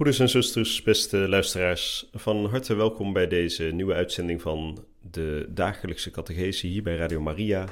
[0.00, 6.10] Broeders en zusters, beste luisteraars, van harte welkom bij deze nieuwe uitzending van de dagelijkse
[6.10, 7.68] catechese hier bij Radio Maria.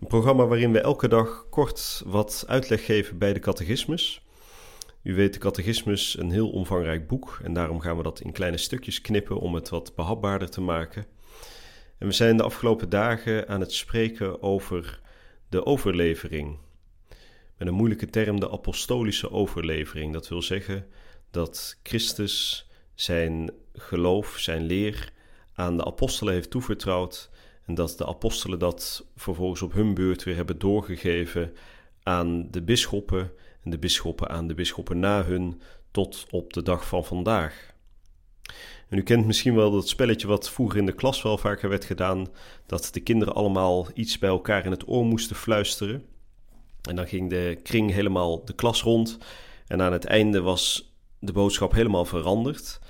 [0.00, 4.22] Een programma waarin we elke dag kort wat uitleg geven bij de catechismus.
[5.02, 8.58] U weet, de catechismus een heel omvangrijk boek en daarom gaan we dat in kleine
[8.58, 11.06] stukjes knippen om het wat behapbaarder te maken.
[11.98, 15.00] En we zijn de afgelopen dagen aan het spreken over
[15.48, 16.58] de overlevering.
[17.56, 20.12] Met een moeilijke term, de apostolische overlevering.
[20.12, 20.86] Dat wil zeggen
[21.30, 25.12] dat Christus zijn geloof, zijn leer
[25.54, 27.30] aan de apostelen heeft toevertrouwd
[27.66, 31.54] en dat de apostelen dat vervolgens op hun beurt weer hebben doorgegeven
[32.02, 33.32] aan de bisschoppen
[33.64, 37.74] en de bisschoppen aan de bisschoppen na hun tot op de dag van vandaag.
[38.88, 41.84] En u kent misschien wel dat spelletje wat vroeger in de klas wel vaker werd
[41.84, 42.26] gedaan,
[42.66, 46.04] dat de kinderen allemaal iets bij elkaar in het oor moesten fluisteren.
[46.88, 49.18] En dan ging de kring helemaal de klas rond
[49.66, 50.89] en aan het einde was
[51.20, 52.80] de boodschap helemaal veranderd.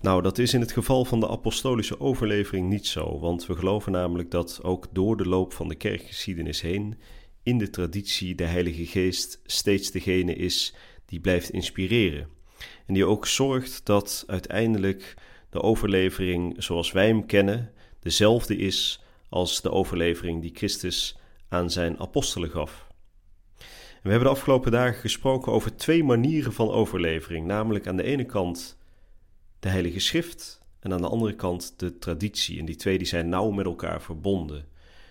[0.00, 3.92] Nou, dat is in het geval van de apostolische overlevering niet zo, want we geloven
[3.92, 6.98] namelijk dat ook door de loop van de kerkgeschiedenis heen
[7.42, 10.74] in de traditie de Heilige Geest steeds degene is
[11.06, 12.28] die blijft inspireren.
[12.86, 15.14] En die ook zorgt dat uiteindelijk
[15.50, 21.16] de overlevering zoals wij hem kennen dezelfde is als de overlevering die Christus
[21.48, 22.89] aan zijn apostelen gaf
[24.02, 27.46] we hebben de afgelopen dagen gesproken over twee manieren van overlevering.
[27.46, 28.78] Namelijk aan de ene kant
[29.58, 32.58] de Heilige Schrift en aan de andere kant de traditie.
[32.58, 34.66] En die twee die zijn nauw met elkaar verbonden.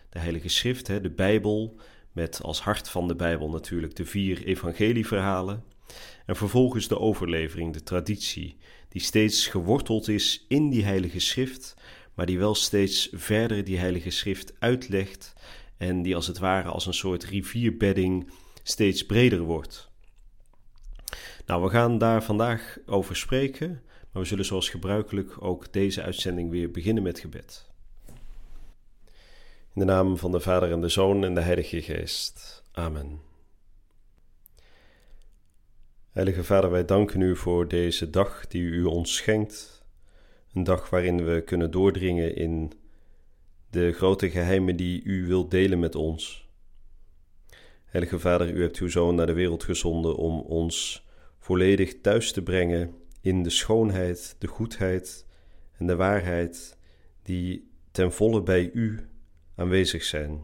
[0.09, 1.75] De Heilige Schrift, de Bijbel,
[2.11, 5.63] met als hart van de Bijbel natuurlijk de vier evangelieverhalen.
[6.25, 8.57] En vervolgens de overlevering, de traditie,
[8.89, 11.75] die steeds geworteld is in die Heilige Schrift,
[12.13, 15.33] maar die wel steeds verder die Heilige Schrift uitlegt
[15.77, 18.29] en die als het ware als een soort rivierbedding
[18.63, 19.89] steeds breder wordt.
[21.45, 23.81] Nou, we gaan daar vandaag over spreken,
[24.11, 27.67] maar we zullen zoals gebruikelijk ook deze uitzending weer beginnen met gebed.
[29.73, 32.63] In de naam van de Vader en de Zoon en de Heilige Geest.
[32.71, 33.21] Amen.
[36.11, 39.83] Heilige Vader, wij danken u voor deze dag die u ons schenkt.
[40.53, 42.71] Een dag waarin we kunnen doordringen in
[43.69, 46.48] de grote geheimen die u wilt delen met ons.
[47.89, 51.05] Heilige Vader, u hebt uw Zoon naar de wereld gezonden om ons
[51.39, 55.25] volledig thuis te brengen in de schoonheid, de goedheid
[55.77, 56.77] en de waarheid
[57.23, 59.07] die ten volle bij u
[59.55, 60.41] aanwezig zijn.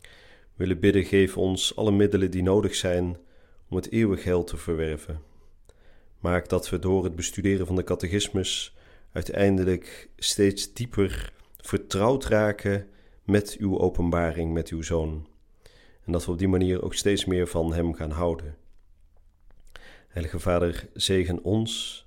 [0.00, 0.08] We
[0.56, 3.16] willen bidden, geef ons alle middelen die nodig zijn
[3.68, 5.22] om het eeuwig heil te verwerven.
[6.20, 8.76] Maak dat we door het bestuderen van de catechismus
[9.12, 12.88] uiteindelijk steeds dieper vertrouwd raken
[13.24, 15.26] met uw openbaring, met uw Zoon
[16.04, 18.56] en dat we op die manier ook steeds meer van Hem gaan houden.
[20.08, 22.06] Heilige Vader, zegen ons,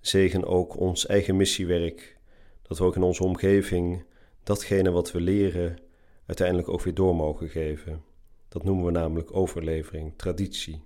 [0.00, 2.16] zegen ook ons eigen missiewerk,
[2.62, 4.04] dat we ook in onze omgeving
[4.42, 5.78] datgene wat we leren
[6.26, 8.02] uiteindelijk ook weer door mogen geven.
[8.48, 10.82] Dat noemen we namelijk overlevering, traditie.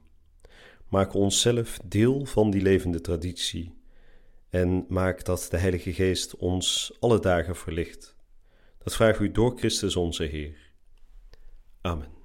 [0.89, 3.75] Maak onszelf deel van die levende traditie
[4.49, 8.17] en maak dat de Heilige Geest ons alle dagen verlicht.
[8.79, 10.57] Dat vraag u door Christus onze Heer.
[11.81, 12.20] Amen.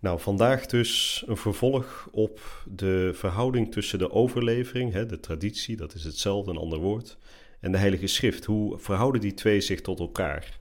[0.00, 5.94] Nou, vandaag dus een vervolg op de verhouding tussen de overlevering, hè, de traditie, dat
[5.94, 7.18] is hetzelfde, een ander woord,
[7.60, 8.44] en de Heilige Schrift.
[8.44, 10.58] Hoe verhouden die twee zich tot elkaar?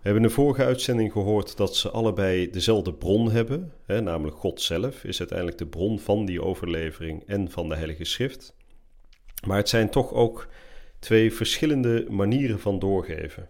[0.00, 4.36] We hebben in de vorige uitzending gehoord dat ze allebei dezelfde bron hebben, hè, namelijk
[4.36, 8.54] God zelf is uiteindelijk de bron van die overlevering en van de Heilige Schrift.
[9.46, 10.48] Maar het zijn toch ook
[10.98, 13.48] twee verschillende manieren van doorgeven.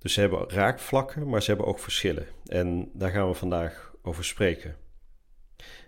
[0.00, 2.26] Dus ze hebben raakvlakken, maar ze hebben ook verschillen.
[2.46, 4.76] En daar gaan we vandaag over spreken.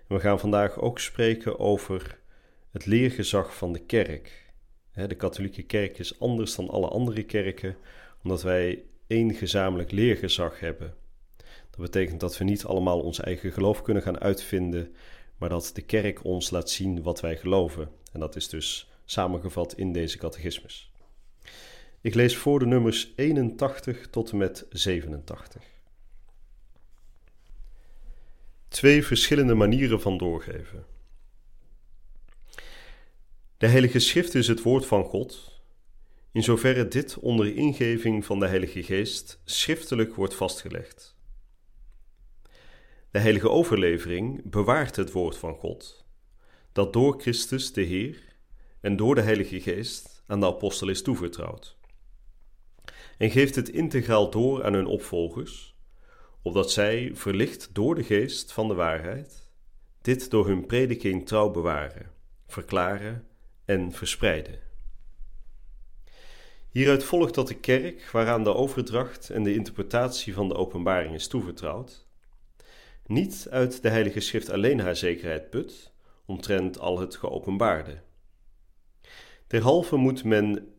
[0.09, 2.19] we gaan vandaag ook spreken over
[2.70, 4.53] het leergezag van de kerk.
[4.93, 7.76] De katholieke kerk is anders dan alle andere kerken,
[8.23, 10.94] omdat wij één gezamenlijk leergezag hebben.
[11.70, 14.94] Dat betekent dat we niet allemaal ons eigen geloof kunnen gaan uitvinden,
[15.37, 17.91] maar dat de kerk ons laat zien wat wij geloven.
[18.12, 20.92] En dat is dus samengevat in deze catechismus.
[22.03, 25.63] Ik lees voor de nummers 81 tot en met 87.
[28.69, 30.87] Twee verschillende manieren van doorgeven.
[33.57, 35.61] De Heilige Schrift is het woord van God,
[36.33, 41.17] in zoverre dit onder ingeving van de Heilige Geest schriftelijk wordt vastgelegd.
[43.11, 46.05] De Heilige Overlevering bewaart het woord van God,
[46.73, 48.37] dat door Christus de Heer
[48.81, 51.81] en door de Heilige Geest aan de apostel is toevertrouwd,
[53.23, 55.77] en geeft het integraal door aan hun opvolgers,
[56.43, 59.49] opdat zij, verlicht door de Geest van de waarheid,
[60.01, 62.11] dit door hun prediking trouw bewaren,
[62.47, 63.27] verklaren
[63.65, 64.59] en verspreiden.
[66.71, 71.29] Hieruit volgt dat de kerk, waaraan de overdracht en de interpretatie van de openbaring is
[71.29, 72.07] toevertrouwd,
[73.07, 75.93] niet uit de Heilige Schrift alleen haar zekerheid put,
[76.25, 78.03] omtrent al het geopenbaarde.
[79.47, 80.72] Derhalve moet men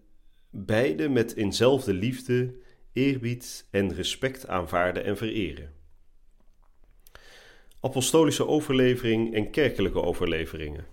[0.56, 2.54] beide met inzelfde liefde,
[2.92, 5.74] eerbied en respect aanvaarden en vereren.
[7.80, 10.86] Apostolische overlevering en kerkelijke overleveringen.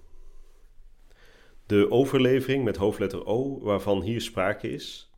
[1.67, 5.11] De overlevering met hoofdletter O, waarvan hier sprake is,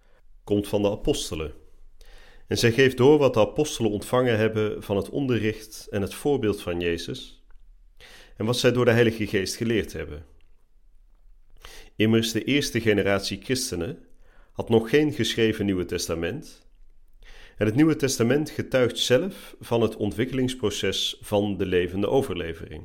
[0.44, 1.54] komt van de apostelen.
[2.46, 6.62] En zij geeft door wat de apostelen ontvangen hebben van het onderricht en het voorbeeld
[6.62, 7.44] van Jezus
[8.36, 10.24] en wat zij door de Heilige Geest geleerd hebben.
[11.96, 14.06] Immers de eerste generatie christenen
[14.52, 16.66] had nog geen geschreven Nieuwe Testament.
[17.56, 22.84] En het Nieuwe Testament getuigt zelf van het ontwikkelingsproces van de levende overlevering.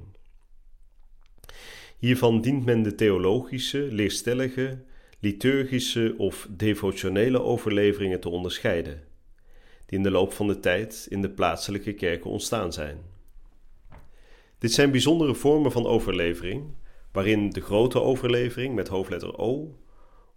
[1.98, 4.84] Hiervan dient men de theologische, leerstellige,
[5.20, 9.04] liturgische of devotionele overleveringen te onderscheiden,
[9.86, 12.98] die in de loop van de tijd in de plaatselijke kerken ontstaan zijn.
[14.58, 16.76] Dit zijn bijzondere vormen van overlevering,
[17.12, 19.78] waarin de grote overlevering met hoofdletter O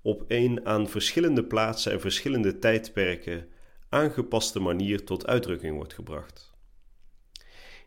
[0.02, 3.48] op een aan verschillende plaatsen en verschillende tijdperken
[3.88, 6.52] aangepaste manier tot uitdrukking wordt gebracht.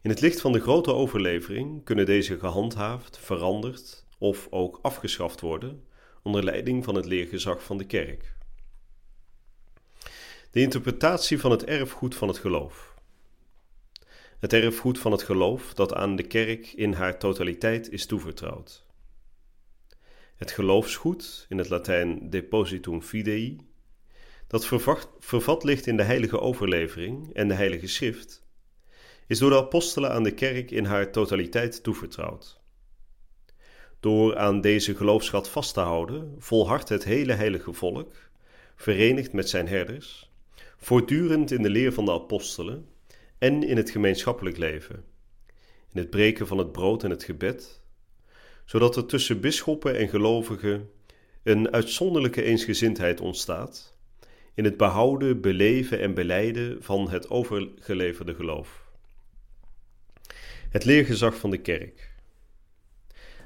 [0.02, 5.84] In het licht van de grote overlevering kunnen deze gehandhaafd, veranderd of ook afgeschaft worden
[6.24, 8.36] onder leiding van het leergezag van de kerk.
[10.52, 12.96] De interpretatie van het erfgoed van het geloof.
[14.40, 18.86] Het erfgoed van het geloof dat aan de kerk in haar totaliteit is toevertrouwd.
[20.44, 23.58] Het geloofsgoed, in het Latijn depositum fidei,
[24.48, 24.66] dat
[25.20, 28.46] vervat ligt in de heilige overlevering en de heilige schrift,
[29.28, 32.62] is door de apostelen aan de kerk in haar totaliteit toevertrouwd.
[34.00, 38.14] Door aan deze geloofschat vast te houden, volhardt het hele heilige volk,
[38.76, 40.32] verenigd met zijn herders,
[40.78, 42.90] voortdurend in de leer van de apostelen
[43.38, 45.06] en in het gemeenschappelijk leven,
[45.92, 47.83] in het breken van het brood en het gebed,
[48.66, 50.90] zodat er tussen bisschoppen en gelovigen
[51.44, 53.98] een uitzonderlijke eensgezindheid ontstaat
[54.54, 58.84] in het behouden, beleven en beleiden van het overgeleverde geloof.
[60.70, 62.12] Het leergezag van de kerk.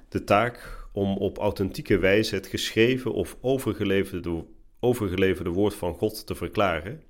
[0.09, 4.45] De taak om op authentieke wijze het geschreven of overgeleverde,
[4.79, 7.03] overgeleverde woord van God te verklaren,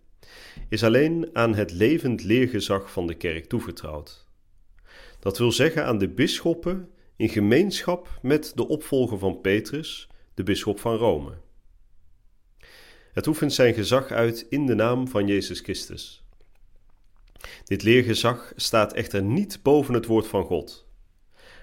[0.70, 4.26] is alleen aan het levend leergezag van de kerk toevertrouwd.
[5.20, 10.80] Dat wil zeggen aan de bisschoppen in gemeenschap met de opvolger van Petrus, de bisschop
[10.80, 11.34] van Rome.
[13.14, 16.24] Het oefent zijn gezag uit in de naam van Jezus Christus.
[17.64, 20.88] Dit leergezag staat echter niet boven het woord van God,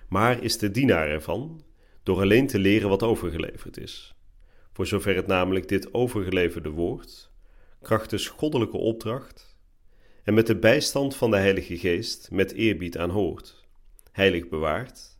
[0.08, 1.62] maar is de dienaar ervan
[2.02, 4.14] door alleen te leren wat overgeleverd is.
[4.72, 7.30] Voor zover het namelijk dit overgeleverde woord,
[7.82, 9.56] krachtens goddelijke opdracht
[10.22, 13.64] en met de bijstand van de Heilige Geest met eerbied aanhoort,
[14.12, 15.13] heilig bewaart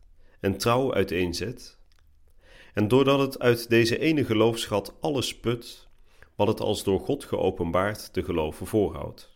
[0.45, 1.77] en trouw uiteenzet,
[2.73, 5.87] en doordat het uit deze ene geloofschat alles put
[6.35, 9.33] wat het als door God geopenbaard te geloven voorhoudt.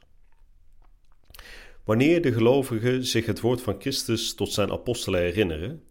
[1.83, 5.83] Wanneer de gelovigen zich het woord van Christus tot zijn apostelen herinneren,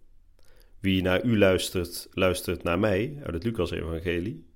[0.81, 4.47] wie naar u luistert, luistert naar mij uit het Lucas-evangelie,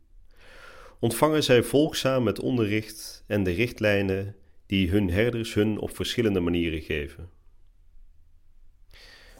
[1.00, 6.80] ontvangen zij volgzaam het onderricht en de richtlijnen die hun herders hun op verschillende manieren
[6.80, 7.30] geven.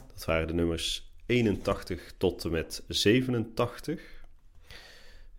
[0.07, 4.01] Dat waren de nummers 81 tot en met 87.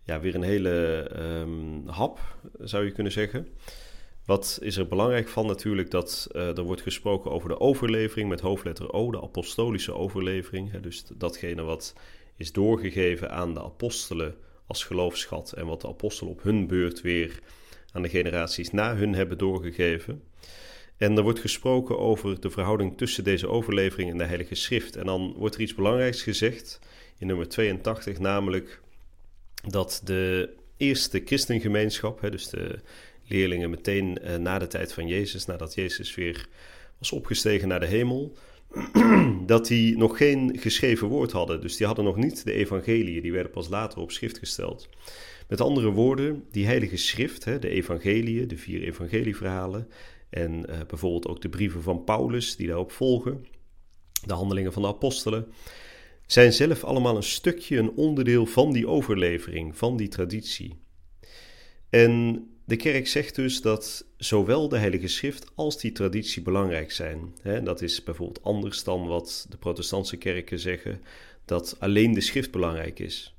[0.03, 2.19] Ja, weer een hele um, hap,
[2.59, 3.47] zou je kunnen zeggen.
[4.25, 8.39] Wat is er belangrijk van natuurlijk dat uh, er wordt gesproken over de overlevering met
[8.39, 10.71] hoofdletter O, de apostolische overlevering.
[10.71, 11.93] Hè, dus datgene wat
[12.35, 14.35] is doorgegeven aan de apostelen
[14.67, 17.39] als geloofschat en wat de apostelen op hun beurt weer
[17.91, 20.23] aan de generaties na hun hebben doorgegeven.
[20.97, 24.95] En er wordt gesproken over de verhouding tussen deze overlevering en de Heilige Schrift.
[24.95, 26.79] En dan wordt er iets belangrijks gezegd
[27.17, 28.81] in nummer 82, namelijk
[29.67, 32.79] dat de eerste christengemeenschap, hè, dus de
[33.27, 36.47] leerlingen meteen uh, na de tijd van Jezus, nadat Jezus weer
[36.97, 38.35] was opgestegen naar de hemel,
[39.45, 41.61] dat die nog geen geschreven woord hadden.
[41.61, 44.89] Dus die hadden nog niet de evangelieën, die werden pas later op schrift gesteld.
[45.47, 49.87] Met andere woorden, die heilige schrift, hè, de evangeliën, de vier evangelieverhalen
[50.35, 53.45] en uh, bijvoorbeeld ook de brieven van Paulus die daarop volgen,
[54.25, 55.47] de handelingen van de apostelen,
[56.25, 60.79] zijn zelf allemaal een stukje, een onderdeel van die overlevering, van die traditie.
[61.89, 67.33] En de kerk zegt dus dat zowel de Heilige Schrift als die traditie belangrijk zijn.
[67.63, 71.01] dat is bijvoorbeeld anders dan wat de protestantse kerken zeggen,
[71.45, 73.35] dat alleen de schrift belangrijk is.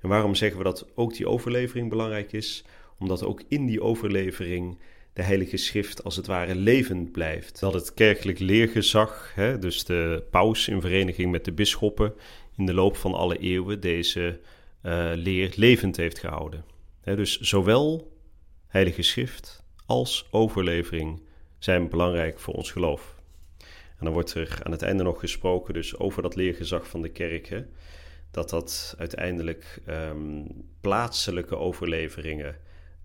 [0.00, 2.64] En waarom zeggen we dat ook die overlevering belangrijk is?
[2.98, 4.78] Omdat ook in die overlevering
[5.14, 7.60] de Heilige Schrift als het ware levend blijft.
[7.60, 12.14] Dat het kerkelijk leergezag, hè, dus de paus in vereniging met de bisschoppen,
[12.56, 14.40] in de loop van alle eeuwen deze
[14.82, 16.64] uh, leer levend heeft gehouden.
[17.04, 18.12] dus zowel
[18.66, 21.22] Heilige Schrift als overlevering
[21.58, 23.14] zijn belangrijk voor ons geloof.
[23.98, 27.08] En dan wordt er aan het einde nog gesproken dus over dat leergezag van de
[27.08, 27.48] kerk.
[27.48, 27.62] Hè,
[28.30, 30.46] dat dat uiteindelijk um,
[30.80, 32.56] plaatselijke overleveringen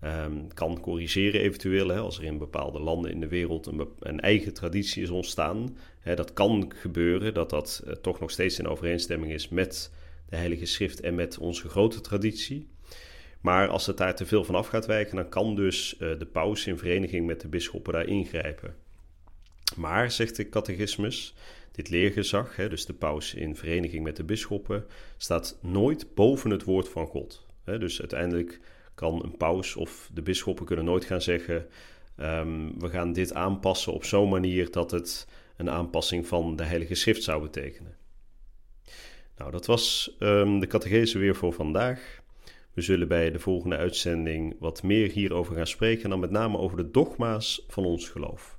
[0.04, 1.88] um, kan corrigeren eventueel.
[1.88, 5.78] Hè, als er in bepaalde landen in de wereld een, een eigen traditie is ontstaan.
[6.00, 9.92] Hè, dat kan gebeuren, dat dat uh, toch nog steeds in overeenstemming is met
[10.30, 12.68] de Heilige Schrift en met onze grote traditie.
[13.42, 16.26] Maar als het daar te veel van af gaat wijken, dan kan dus uh, de
[16.26, 18.76] paus in vereniging met de bisschoppen daar ingrijpen.
[19.76, 21.36] Maar, zegt de catechismus,
[21.72, 24.86] dit leergezag, hè, dus de paus in vereniging met de bisschoppen,
[25.18, 27.46] staat nooit boven het woord van God.
[27.64, 28.60] Dus uiteindelijk
[29.00, 31.68] kan een paus of de bisschoppen kunnen nooit gaan zeggen:
[32.18, 35.28] um, we gaan dit aanpassen op zo'n manier dat het
[35.58, 37.98] een aanpassing van de Heilige Schrift zou betekenen.
[39.38, 42.22] Nou, dat was um, de catechese weer voor vandaag.
[42.74, 46.58] We zullen bij de volgende uitzending wat meer hierover gaan spreken, en dan met name
[46.58, 48.58] over de dogma's van ons geloof.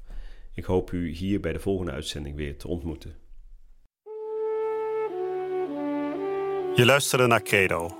[0.54, 3.14] Ik hoop u hier bij de volgende uitzending weer te ontmoeten.
[6.74, 7.99] Je luisterde naar Credo,